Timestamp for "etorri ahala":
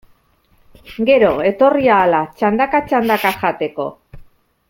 1.49-2.23